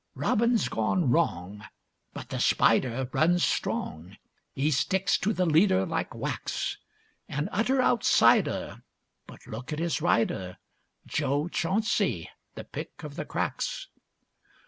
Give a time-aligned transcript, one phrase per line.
[0.15, 1.63] Robin's gone wrong,
[2.11, 4.17] but the Spider runs strong,
[4.55, 6.77] He sticks to the leader like wax;
[7.29, 8.81] An utter outsider,
[9.27, 10.57] but look at his rider—
[11.05, 13.89] Jo Chauncy, the pick of the cracks!